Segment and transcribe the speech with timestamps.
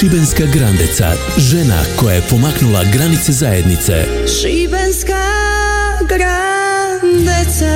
[0.00, 3.92] Šibenska Grandeca, žena koja je pomaknula granice zajednice.
[4.40, 5.22] Šibenska
[6.08, 7.74] Grandeca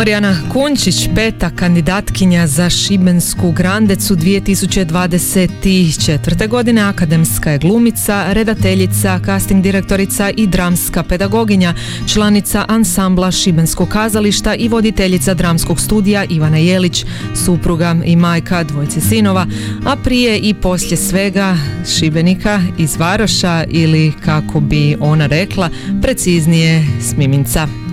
[0.00, 6.48] Marijana Kunčić, peta kandidatkinja za Šibensku Grandecu 2024.
[6.48, 11.74] godine, akademska je glumica, redateljica, casting direktorica i dramska pedagoginja,
[12.06, 17.04] članica ansambla Šibenskog kazališta i voditeljica dramskog studija Ivana Jelić,
[17.34, 19.46] supruga i majka dvojce sinova,
[19.86, 21.56] a prije i poslije svega
[21.96, 25.70] Šibenika iz Varoša ili kako bi ona rekla,
[26.02, 27.89] preciznije Smiminca.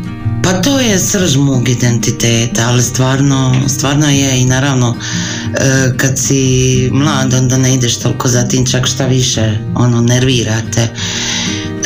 [0.47, 6.89] Pa to je srž mog identiteta, ali stvarno, stvarno je i naravno e, kad si
[6.91, 10.87] mlad onda ne ideš toliko za tim čak šta više ono nervirate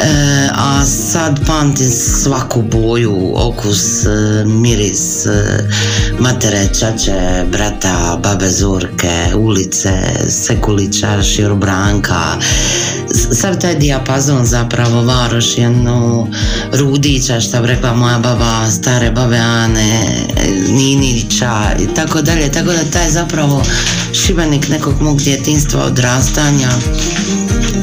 [0.04, 5.70] E, a sad pamtim svaku boju, okus, e, miris, e,
[6.20, 9.92] matere, čače, brata, babe Zorke, ulice,
[10.30, 12.22] Sekulića, Širobranka,
[13.34, 16.28] sav taj dijapazon zapravo Varoš, jednu
[16.74, 20.26] Rudića, šta bi rekla moja baba, stare babe Ane,
[20.70, 23.64] Ninića i tako dalje, tako da taj zapravo
[24.14, 26.70] šibenik nekog mog djetinstva odrastanja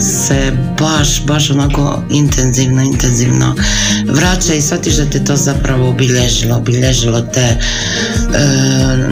[0.00, 3.54] se baš, baš onako intenzivno, intenzivno
[4.04, 7.56] vraća i shvatiš da te to zapravo obilježilo, obilježilo te e,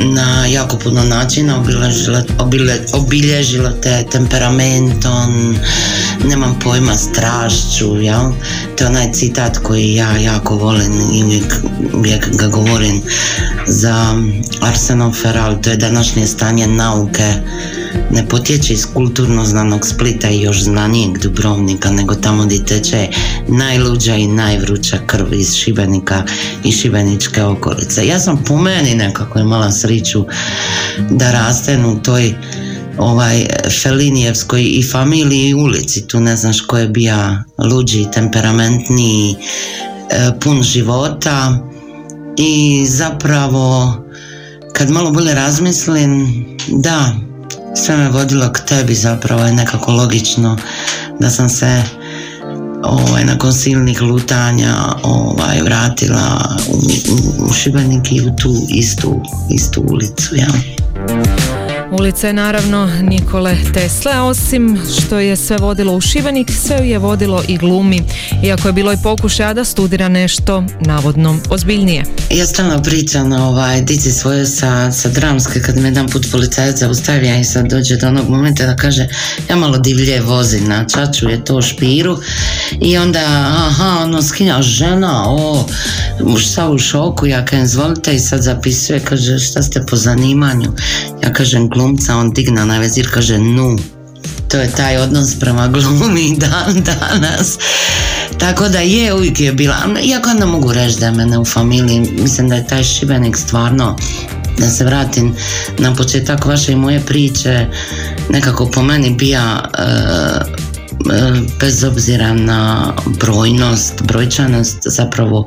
[0.04, 2.22] na jako puno načina, obilježilo,
[2.92, 5.56] obilježilo te temperamentom,
[6.28, 8.32] nemam pojma, strašću, jel?
[8.76, 11.54] To je onaj citat koji ja jako volim i uvijek,
[11.94, 13.02] uvijek ga govorim
[13.66, 14.14] za
[14.60, 17.34] Arsenal Feral, to je današnje stanje nauke
[18.10, 23.08] ne potječe iz kulturno znanog Splita i još znanijeg Dubrovnika, nego tamo gdje teče
[23.48, 26.22] najluđa i najvruća krv iz Šibenika
[26.64, 28.06] i Šibeničke okolice.
[28.06, 30.24] Ja sam po meni nekako imala sriću
[31.10, 32.34] da rastem u toj
[32.98, 33.46] ovaj
[33.82, 39.34] Felinijevskoj i familiji i ulici, tu ne znaš ko je bija luđi, temperamentniji,
[40.10, 41.58] e, pun života
[42.36, 43.96] i zapravo
[44.72, 47.16] kad malo bolje razmislim, da,
[47.76, 50.56] sve me vodilo k tebi zapravo je nekako logično
[51.20, 51.82] da sam se
[52.82, 56.76] ovaj, nakon silnih lutanja ovaj, vratila u,
[57.12, 59.20] u, u Šibenik i u tu istu,
[59.50, 60.36] istu ulicu.
[60.36, 60.48] Ja.
[61.98, 67.42] Ulica je naravno Nikole Tesle, osim što je sve vodilo u Šibenik, sve je vodilo
[67.48, 68.02] i glumi,
[68.44, 72.04] iako je bilo i pokušaja da studira nešto navodno ozbiljnije.
[72.30, 77.36] Ja stalno pričam ovaj, dici svoje sa, sa dramske, kad me jedan put policajac zaustavija
[77.36, 79.08] i sad dođe do onog momenta da kaže
[79.50, 82.18] ja malo divlje vozim na čaču je to špiru.
[82.80, 83.20] I onda
[83.68, 85.66] aha, ono skinja žena, o,
[86.38, 88.14] šta u šoku, ja kažem izvolite.
[88.14, 90.72] I sad zapisuje, kaže šta ste po zanimanju,
[91.22, 93.76] ja kažem glumca, on digna na vezir, kaže nu.
[94.48, 97.58] To je taj odnos prema glumi dan danas.
[98.38, 102.00] Tako da je, uvijek je bila, iako ne mogu reći da je mene u familiji,
[102.00, 103.96] mislim da je taj Šibenik stvarno
[104.58, 105.34] da se vratim
[105.78, 107.66] na početak vaše i moje priče
[108.30, 109.82] nekako po meni bija e,
[111.60, 115.46] bez obzira na brojnost, brojčanost, zapravo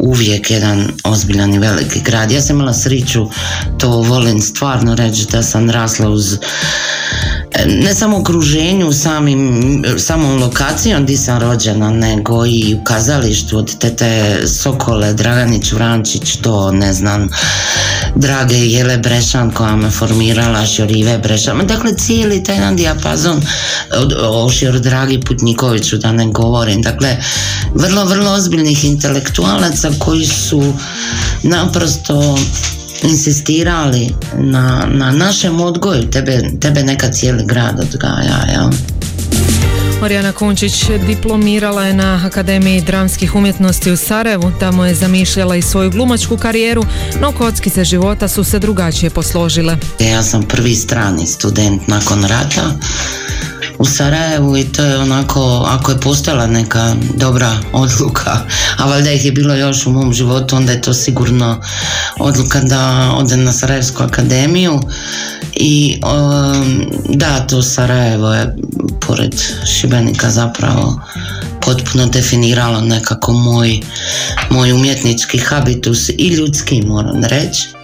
[0.00, 2.30] uvijek jedan ozbiljan i veliki grad.
[2.30, 3.26] Ja sam imala sriću,
[3.78, 6.38] to volim stvarno reći da sam rasla uz
[7.66, 14.40] ne samo okruženju, samim, samom lokacijom gdje sam rođena, nego i u kazalištu od tete
[14.46, 17.28] Sokole, Draganić Vrančić, to ne znam,
[18.16, 23.42] Drage Jele Brešan koja me formirala, Šjorive Brešan, dakle cijeli taj jedan dijapazon
[24.22, 27.16] o Šjor Dragi Putnikoviću da ne govorim, dakle
[27.74, 30.72] vrlo, vrlo ozbiljnih intelektualaca koji su
[31.42, 32.38] naprosto
[33.02, 38.70] insistirali na, na našem odgoju, tebe, tebe neka cijeli grad odgaja, jel?
[40.00, 45.90] Marijana Kunčić diplomirala je na Akademiji dramskih umjetnosti u Sarajevu, tamo je zamišljala i svoju
[45.90, 46.84] glumačku karijeru,
[47.20, 49.76] no kockice života su se drugačije posložile.
[49.98, 52.70] Ja sam prvi strani student nakon rata,
[53.78, 58.38] u Sarajevu i to je onako, ako je postala neka dobra odluka,
[58.78, 61.60] a valjda ih je bilo još u mom životu, onda je to sigurno
[62.18, 64.80] odluka da odem na Sarajevsku akademiju
[65.54, 68.56] i um, da, to Sarajevo je
[69.06, 69.34] pored
[69.66, 71.00] Šibenika zapravo
[71.60, 73.80] potpuno definiralo nekako moj,
[74.50, 77.79] moj umjetnički habitus i ljudski moram reći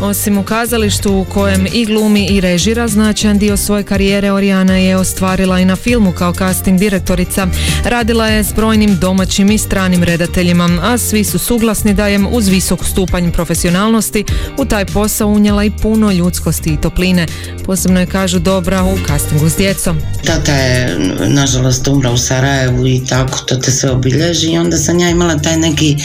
[0.00, 4.96] Osim u kazalištu u kojem i glumi i režira, značajan dio svoje karijere Orijana je
[4.96, 7.46] ostvarila i na filmu kao casting direktorica.
[7.84, 12.48] Radila je s brojnim domaćim i stranim redateljima, a svi su suglasni da je uz
[12.48, 14.24] visok stupanj profesionalnosti
[14.58, 17.26] u taj posao unijela i puno ljudskosti i topline.
[17.64, 19.98] Posebno je kažu dobra u castingu s djecom.
[20.24, 24.98] Tata je nažalost umra u Sarajevu i tako to te sve obilježi i onda sam
[24.98, 25.96] ja imala taj neki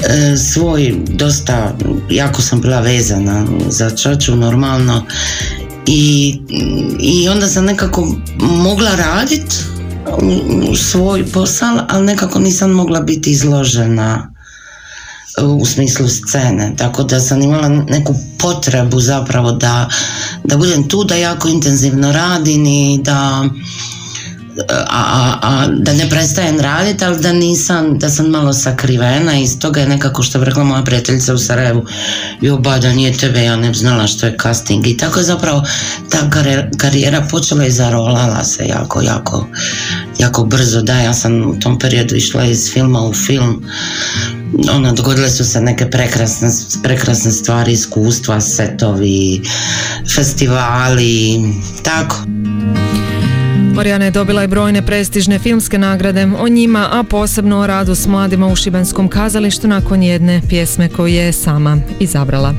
[0.00, 1.76] e, svoj dosta,
[2.10, 5.04] jako sam bila vezana za čaču normalno.
[5.86, 6.36] I,
[7.00, 9.56] i onda sam nekako mogla raditi
[10.76, 14.32] svoj posao, ali nekako nisam mogla biti izložena
[15.42, 19.88] u smislu scene, tako da sam imala neku potrebu zapravo da,
[20.44, 23.48] da budem tu, da jako intenzivno radim i da
[24.68, 29.38] a, a, da ne prestajem raditi, ali da nisam, da sam malo sakrivena.
[29.38, 31.86] I toga je nekako što bi rekla moja prijateljica u Sarajevu.
[32.40, 34.86] Jo da nije tebe, ja ne znala što je casting.
[34.86, 35.64] I tako je zapravo
[36.10, 36.30] ta
[36.78, 39.46] karijera počela i zarolala se jako, jako
[40.18, 43.64] jako brzo, da, ja sam u tom periodu išla iz filma u film.
[44.72, 46.48] Ono, dogodile su se neke prekrasne,
[46.82, 49.42] prekrasne stvari, iskustva, setovi,
[50.14, 51.40] festivali,
[51.82, 52.16] tako.
[53.78, 58.06] Marijana je dobila i brojne prestižne filmske nagrade o njima, a posebno o radu s
[58.06, 62.54] mladima u Šibenskom kazalištu nakon jedne pjesme koju je sama izabrala.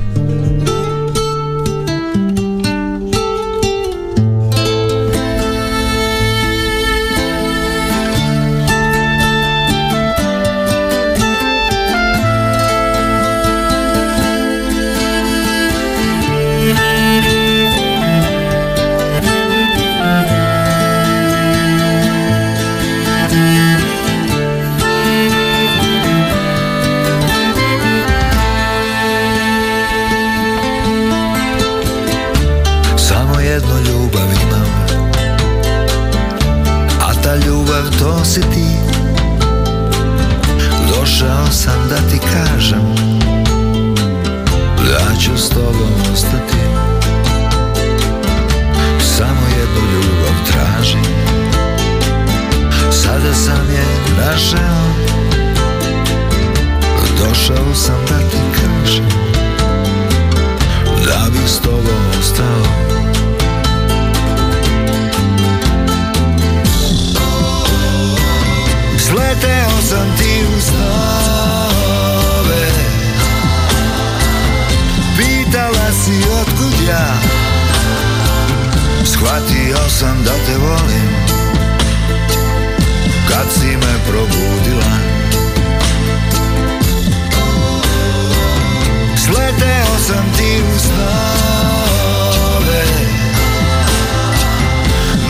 [38.00, 38.66] to si ti?
[40.88, 42.96] Došao sam da ti kažem
[44.78, 46.60] Da ću s tobom ostati.
[49.18, 51.04] Samo jednu ljubav tražim
[52.92, 53.86] Sada sam je
[54.18, 55.10] našao.
[57.20, 59.10] Došao sam da ti kažem
[61.06, 62.99] Da bi s tobom ostao.
[69.90, 72.68] sam ti u snove
[75.18, 77.14] Pitala si otkud ja?
[79.06, 81.10] Shvatio sam da te volim.
[83.30, 84.92] Kad si me probudila.
[89.18, 92.84] Sleteo sam ti u snove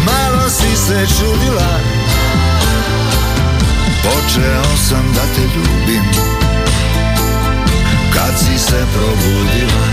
[0.05, 1.88] Malo si se čudila.
[4.39, 6.03] Počeo sam da te ljubim.
[8.13, 9.86] Kad si se probudila.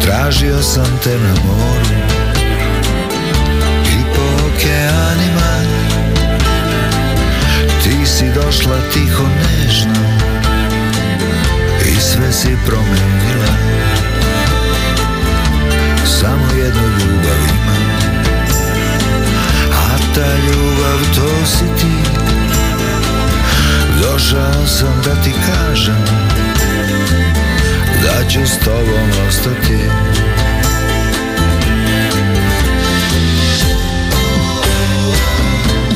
[0.00, 1.81] Tražio sam te na moru.
[12.42, 13.54] si promijenila.
[16.04, 17.76] Samo jedno, ljubav ima.
[19.72, 22.10] A ta ljubav to si ti.
[24.02, 26.04] Došao sam da ti kažem
[28.02, 29.78] Da ću s tobom ostati.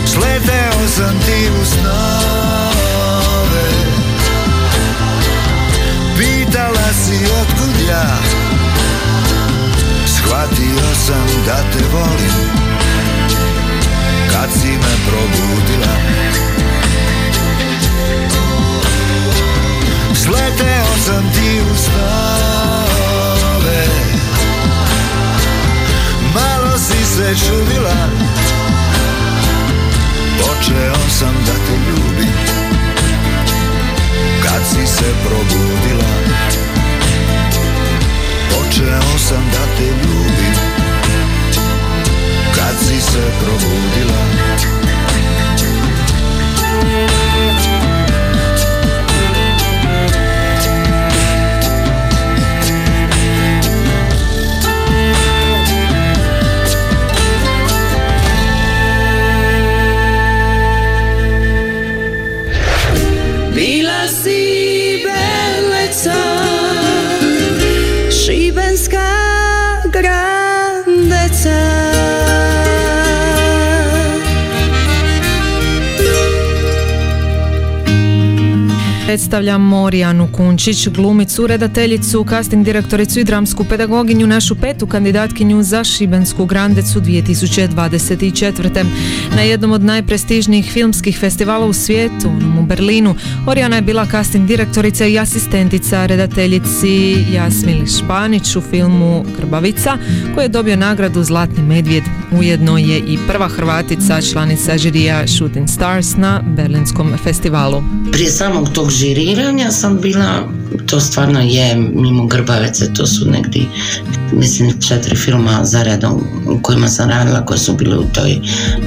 [0.07, 2.16] Sleteo sam ti u snu.
[7.41, 7.49] od
[7.89, 8.07] ja
[10.07, 12.67] Shvatio sam da te volim
[14.33, 15.97] Kad si me probudila.
[20.15, 23.85] Sleteo sam ti u snove.
[26.35, 27.95] Malo si se čudila.
[30.39, 32.33] Počeo sam da te ljubim
[34.43, 35.76] Kad si se probudila.
[43.17, 44.46] se probudila.
[79.07, 86.47] Predstavljamo Orijanu Kunčić, glumicu, redateljicu, casting direktoricu i dramsku pedagoginju, našu petu kandidatkinju za Šibensku
[86.47, 88.85] Grandecu 2024.
[89.37, 93.15] Na jednom od najprestižnijih filmskih festivala u svijetu, u Berlinu,
[93.47, 99.99] Orijana je bila casting direktorica i asistentica redateljici Jasmili Španić u filmu Krbavica,
[100.35, 102.05] koji je dobio nagradu Zlatni medvjed.
[102.39, 107.83] Ujedno je i prva Hrvatica članica žirija Shooting Stars na Berlinskom festivalu.
[108.13, 110.49] Prije samog tog žiriranja sam bila,
[110.87, 113.63] to stvarno je mimo Grbavece, to su negdje,
[114.33, 118.39] mislim, četiri filma za redom u kojima sam radila, koje su bile u toj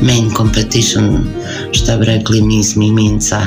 [0.01, 1.27] main competition,
[1.71, 3.41] što bi rekli, mi mi minca.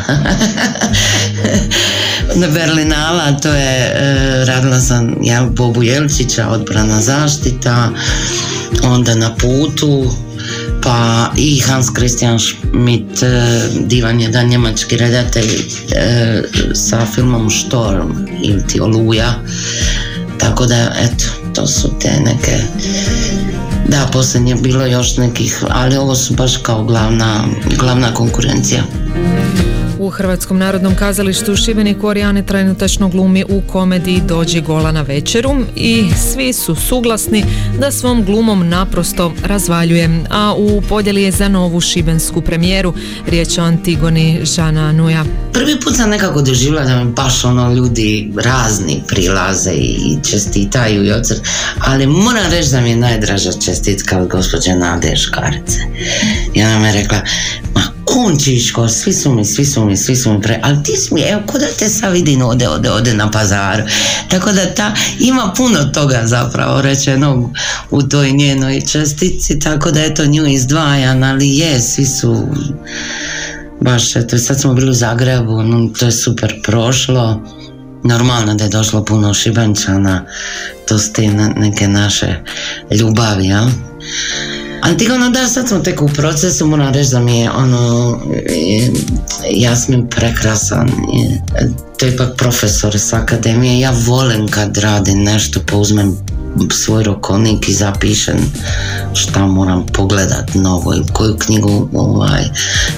[2.40, 7.90] na Berlinala, to je, e, radila sam ja, Bobu Jelčića, odbrana zaštita,
[8.82, 10.10] onda na putu,
[10.82, 15.50] pa i Hans Christian Schmidt, e, divan jedan njemački redatelj
[15.94, 16.42] e,
[16.74, 18.10] sa filmom Storm
[18.42, 19.34] ili ti Oluja.
[20.38, 21.24] Tako da, eto,
[21.54, 22.58] to su te neke
[23.88, 27.44] da, posljednje je bilo još nekih, ali ovo su baš kao glavna,
[27.78, 28.82] glavna konkurencija.
[30.02, 35.56] U Hrvatskom narodnom kazalištu u Šibeniku Orijane trenutačno glumi u komediji Dođi gola na večeru
[35.76, 37.44] i svi su suglasni
[37.80, 42.94] da svom glumom naprosto razvaljuje, a u podjeli je za novu šibensku premijeru.
[43.26, 45.24] Riječ o Antigoni Žana Nuja.
[45.52, 51.12] Prvi put sam nekako doživjela da mi baš ono ljudi razni prilaze i čestitaju i
[51.12, 51.34] ocr,
[51.78, 55.78] ali moram reći da mi je najdraža čestitka od gospođe Nade Škarice.
[56.54, 57.20] I ona mi je rekla,
[58.16, 60.60] ma Kunčiško, svi su mi, svi su mi, svi su mi pre...
[60.62, 63.82] Ali ti si mi, evo, ko da te sad vidim ode, ode, ode na pazaru.
[64.28, 67.50] Tako da ta, ima puno toga zapravo rečenog
[67.90, 72.46] u toj njenoj čestici, tako da eto nju izdvajan, ali je, svi su
[73.80, 77.42] baš, eto, sad smo bili u Zagrebu, no, to je super prošlo.
[78.04, 80.24] Normalno da je došlo puno šibenčana,
[80.88, 82.34] to su te neke naše
[82.90, 83.68] ljubavi, ja?
[84.82, 88.18] Antigona, da, sad smo tek u procesu, moram reći da mi je ono,
[89.50, 90.90] Jasmin prekrasan,
[91.98, 96.16] to je ipak profesor s akademije, ja volim kad radim nešto, pa uzmem
[96.70, 98.36] svoj rokovnik i zapišem
[99.14, 102.42] šta moram pogledat novo i koju knjigu ovaj,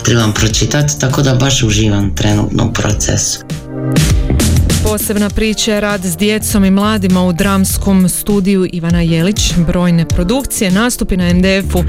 [0.02, 3.38] trebam pročitati, tako da baš uživam trenutno u procesu.
[4.84, 10.70] Posebna priča je rad s djecom i mladima u dramskom studiju Ivana Jelić, brojne produkcije,
[10.70, 11.84] nastupi na NDF-u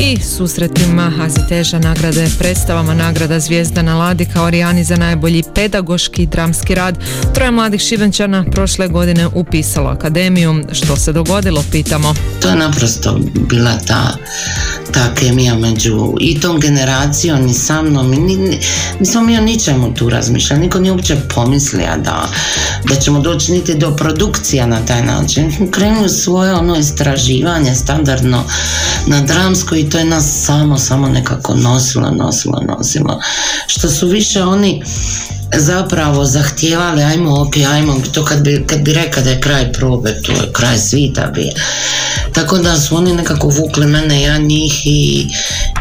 [0.00, 6.98] i susretima Aziteža nagrade predstavama nagrada Zvijezdana Ladika Orijani za najbolji pedagoški dramski rad.
[7.34, 10.64] Troje mladih šibenčana prošle godine upisalo akademiju.
[10.72, 12.14] Što se dogodilo, pitamo.
[12.42, 14.16] To je naprosto bila ta,
[14.92, 18.10] ta kemija među i tom generacijom i sa mnom.
[19.00, 20.62] Nismo mi o ničemu tu razmišljali.
[20.62, 22.28] Niko nije uopće pomislio da
[22.84, 25.70] da ćemo doći niti do produkcija na taj način.
[25.70, 28.44] Krenuli svoje ono istraživanje standardno
[29.06, 33.20] na dramsko i to je nas samo, samo nekako nosilo, nosilo, nosilo.
[33.66, 34.82] Što su više oni
[35.56, 40.22] zapravo zahtijevali, ajmo, ok, ajmo, to kad bi, kad bi rekao da je kraj probe,
[40.22, 41.50] to je kraj svita bi.
[42.32, 45.26] Tako da su oni nekako vukli mene, ja njih i,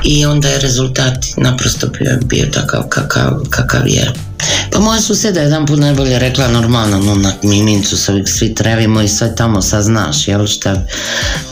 [0.03, 4.28] i onda je rezultat naprosto bio, bio takav kakav, kakav je.
[4.71, 9.01] Pa moja susjeda jedan put najbolje rekla normalno, no na Mimincu se uvijek svi trevimo
[9.01, 10.85] i sve tamo saznaš, jel šta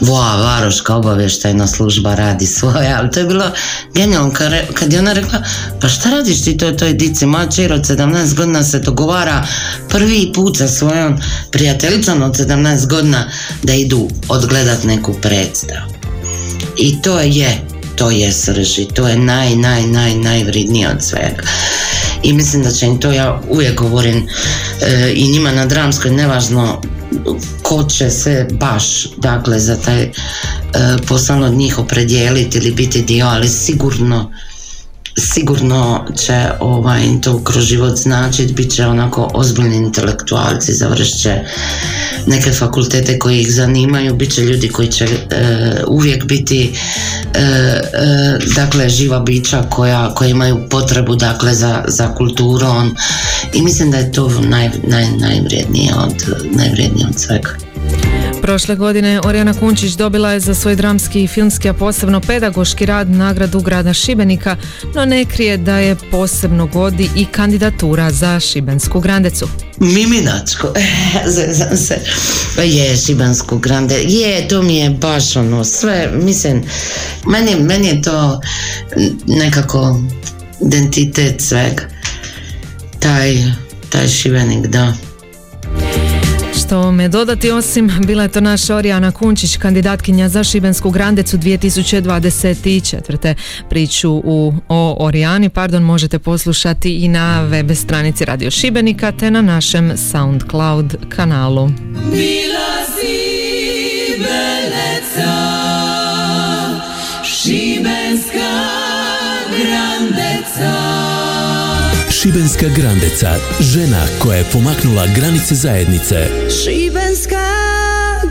[0.02, 3.46] voa varoška obavještajna služba radi svoje, ali to je bilo
[3.94, 4.34] genijalno
[4.74, 5.44] kad je ona rekla,
[5.82, 9.48] pa šta radiš ti toj toj dici, moja čer od 17 godina se dogovara
[9.90, 11.20] prvi put sa svojom
[11.52, 13.32] prijateljicom od 17 godina
[13.64, 15.98] da idu odgledat neku predstavu.
[16.78, 17.62] I to je,
[17.96, 20.14] to je srži, to je naj, naj, naj,
[20.96, 21.44] od svega
[22.24, 24.28] i mislim da će im to ja uvijek govorim
[24.82, 26.82] e, i njima na dramskoj nevažno
[27.62, 30.12] ko će se baš dakle za taj e,
[31.08, 34.32] posao od njih opredijeliti ili biti dio ali sigurno
[35.18, 41.40] sigurno će ovaj, to kroz život značiti, bit će onako ozbiljni intelektualci, završit će
[42.26, 45.10] neke fakultete koji ih zanimaju, bit će ljudi koji će e,
[45.88, 46.74] uvijek biti
[47.34, 47.82] e, e,
[48.56, 52.96] dakle živa bića koja, koja imaju potrebu dakle za, za kulturom
[53.54, 56.14] i mislim da je to naj, naj, najvrijednije od,
[56.52, 57.67] najvrijednije od svega.
[58.48, 63.10] Prošle godine Orijana Kunčić dobila je za svoj dramski i filmski, a posebno pedagoški rad
[63.10, 64.56] nagradu grada Šibenika,
[64.96, 69.48] no ne krije da je posebno godi i kandidatura za Šibensku grandecu.
[69.80, 70.74] Miminačko,
[71.88, 72.00] se,
[72.56, 76.64] pa je Šibensku grande, je, to mi je baš ono, sve, mislim,
[77.26, 78.42] meni, meni je to
[79.28, 80.00] nekako
[80.62, 81.84] identitet svega,
[83.00, 83.38] taj
[83.90, 85.07] taj Šibenik, da.
[86.66, 93.36] Što me dodati osim, bila je to naša Orijana Kunčić, kandidatkinja za Šibensku Grandecu 2024.
[93.70, 99.42] Priču u, o Orijani, pardon, možete poslušati i na web stranici Radio Šibenika te na
[99.42, 101.70] našem Soundcloud kanalu.
[102.12, 103.18] Bila si
[107.24, 108.54] Šibenska
[109.58, 110.87] Grandeca
[112.22, 116.28] Šibenska Grandeca, žena koja je pomaknula granice zajednice.
[116.64, 117.46] Šibenska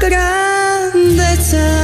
[0.01, 1.76] Grandeca